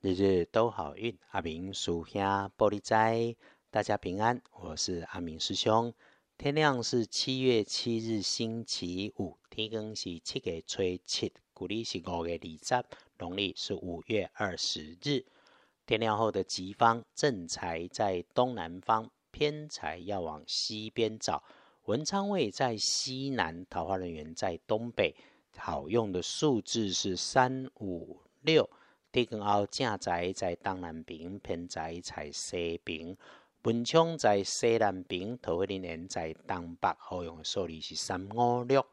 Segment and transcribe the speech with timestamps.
[0.00, 2.22] 日日都好运，阿明属兄
[2.56, 3.34] 玻璃斋，
[3.68, 4.40] 大家平安。
[4.52, 5.92] 我是阿明师兄。
[6.36, 12.84] 天亮是七月七日星期五，天更是七月初七，古历是五月二十，
[13.18, 15.26] 农历是五月二十日。
[15.84, 21.42] 天亮后的吉方正财在东南方，偏财要往西边找。
[21.86, 25.16] 文昌位在西南，桃花人员在东北。
[25.56, 28.70] 好用的数字是三五六。
[29.10, 33.16] 地根后正在在东南边，偏在在西边。
[33.62, 36.88] 文昌在西南边，桃花人缘在东北。
[36.98, 38.84] 好用的数字是三五六。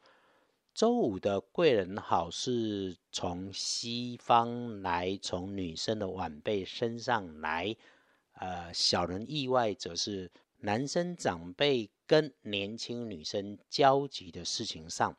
[0.73, 7.75] 周五的贵人好是从西方来，从女生的晚辈身上来。
[8.33, 10.29] 呃，小人意外则是
[10.59, 15.15] 男生长辈跟年轻女生交集的事情上，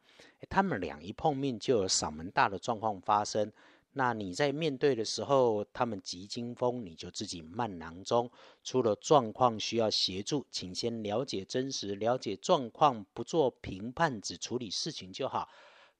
[0.50, 3.52] 他们俩一碰面就有嗓门大的状况发生。
[3.98, 8.30] 那你在面对的时候，他们急惊风，你就自己慢囊中。
[8.62, 15.48] 出了状况需要协助，请先了解真实，了解状况，不做评判，只处理事情就好。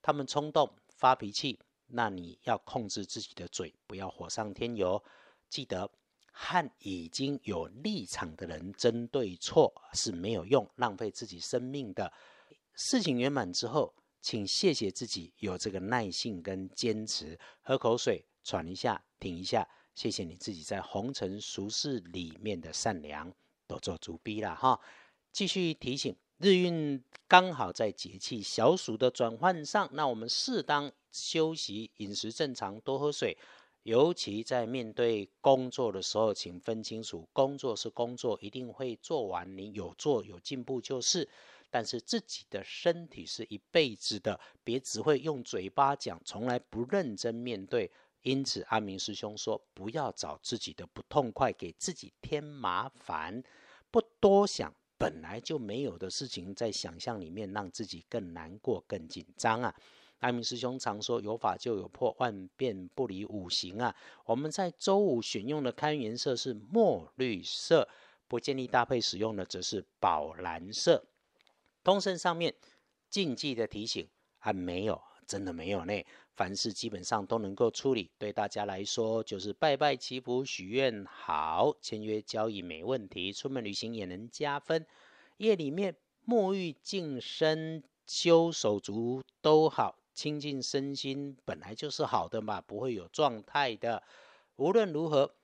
[0.02, 5.02] 他们冲动发脾气，那你要控制自己的嘴，不要火上添油。
[5.48, 5.90] 记得
[6.30, 12.12] 和已经有立场的人争对错是没有用，浪费自己生命的。
[12.74, 13.94] 事情圆满之后。
[14.26, 19.68] 请谢谢自己有这个耐性跟坚持，喝口水，喘一下，停一下。
[19.94, 23.32] 谢谢你自己在红尘俗世里面的善良，
[23.68, 24.80] 都做足逼了哈。
[25.30, 33.38] 继续提醒，日运刚好在节气小暑的转换上，那我们适当休息，饮食正常，多喝水。
[33.84, 41.28] 尤其在面对工作的时候，请分清楚，工作是工作，一定会做完，你有做有进步就是。
[41.70, 47.90] 但是自己的身体是一辈子的，别只会用嘴巴讲，从来不认真面对。
[48.22, 53.40] 因此，阿明师兄说，不要找自己的不痛快，给自己添麻烦，
[53.90, 59.72] 不多想本来就没有的事情，在想象里面让自己更难过、更紧张啊。
[60.20, 63.94] 阿明师兄常说，有法就有破，万变不离五行啊。
[64.24, 67.86] 我们在周五选用的开颜色是墨绿色，
[68.26, 71.04] 不建议搭配使用的则是宝蓝色。
[71.86, 72.52] 通胜上面
[73.08, 74.08] 禁忌的提醒
[74.38, 75.92] 还没有，真的没有呢。
[76.34, 84.84] 凡事基本上都能够处理，对大家来说就是拜拜祈福许愿好，签约交易没问题，出门旅行也能加分。
[85.36, 85.94] 夜里面
[86.26, 94.02] 沐浴净身、修手足都好，清净身心本来就是好的嘛，不会有状态的。
[94.56, 95.36] 无论如何。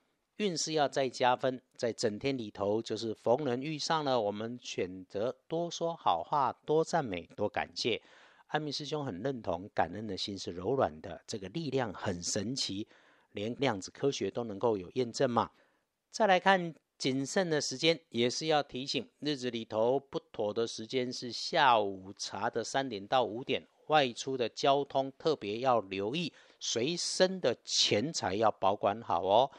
[0.43, 8.01] 运势要再加分，在整天里头，就是逢人遇上了，我们选择多说好话，多赞美，多感谢。
[8.47, 12.85] 阿弥师兄很认同，感恩的心是柔软的，这个力量很神奇，
[13.31, 15.49] 连量子科学都能够有验证嘛。
[16.11, 29.49] 再来看谨慎的时间，也是要提醒，日子里头不妥的时间是下午茶的三点到五点，外出的交通特别要留意，随身的钱财要保管好哦。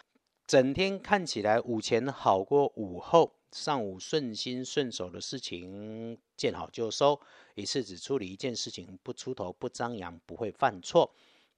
[0.47, 7.19] 整天看起来午前好过午后，上午顺心顺手的事情见好就收，
[7.55, 11.10] 一次只处理一件事情，不出头不张扬，不会犯错。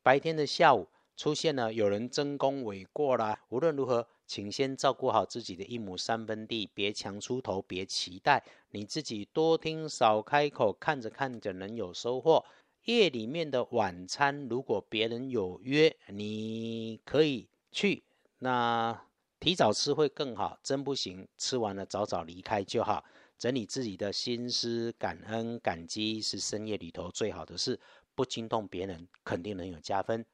[0.04, 0.86] 白天的下午
[1.16, 12.44] 出现了有人争功诿过啦，无论如何，请先照顾好自己的一亩三分地，别强出头，别期待你自己多听少开口，看着看着能有收获。
[12.84, 18.04] 夜里面的晚餐，如果别人有约，你可以去。
[18.38, 19.06] 那
[19.40, 23.04] 提早吃会更好，真不行，吃完了早早离开就好。
[23.38, 27.78] 整理自己的心思，感恩感激是深夜里头最好的事，
[28.14, 30.24] 不惊动别人，肯定能有加分。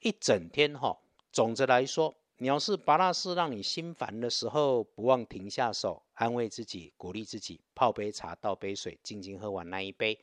[0.00, 0.98] 一整天哈，
[1.30, 10.18] 总之来说，你要是把那事让你心烦的时候，不忘停下手，安慰自己，鼓励自己，泡杯茶，倒杯水，静静喝完那一杯，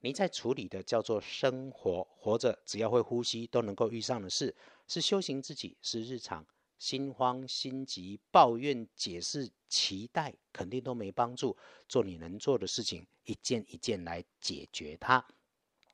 [0.00, 4.54] 你在处理的叫做生活，活着只要会呼吸，都能够遇上的事，
[4.86, 6.44] 是修行自己，是日常。
[6.80, 11.54] 心慌心急、抱怨、解释、期待，肯定都没帮助。
[11.86, 15.22] 做你能做的事情，一件一件来解决它，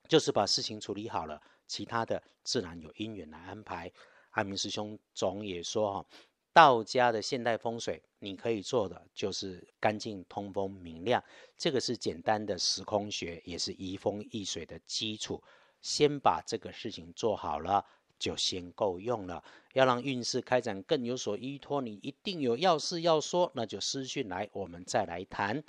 [0.09, 3.93] 就是把事情处理好了，其他的自然有因缘来安排。
[4.31, 6.07] 阿明师兄总也说哈，
[6.53, 11.23] 道家的现代风水，你可以做的就是干净、通风、明亮，
[11.57, 15.43] 这个是简单的时空学，也是移风易水的基础。
[15.83, 17.85] 先把这个事情做好了。
[18.19, 19.43] 就先够用了。
[19.75, 25.63] 要让运势开展更有所依托，你一定有要事要说，那就私讯来，我们再来谈。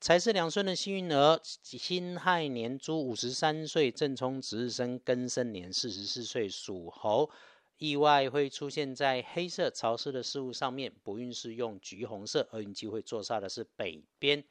[0.00, 7.30] 财是两顺的幸运儿，辛亥年猪五十三岁，正冲值日生庚申年四十四岁属猴。
[7.78, 10.92] 意外会出现在黑色潮湿的事物上面。
[11.02, 14.44] 不运是用橘红色，厄运机会坐煞的是北边。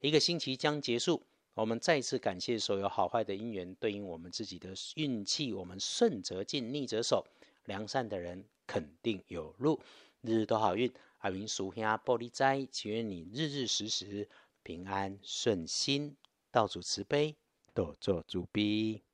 [0.00, 1.22] 一个星期将结束，
[1.56, 5.54] 我们再次感谢所有好坏的因缘对应我们自己的运气。
[5.54, 7.26] 我们顺则进，逆则守，
[7.64, 9.80] 良善的人肯定有路，
[10.20, 10.92] 日日都好运。
[11.20, 14.28] 阿明属下玻璃斋，祈愿你日日时时
[14.62, 16.14] 平安顺心，
[16.50, 17.34] 道主慈悲，
[17.72, 19.05] 多做主逼。